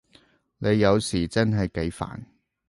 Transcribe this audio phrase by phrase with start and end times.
[0.57, 2.23] 你有時真係幾煩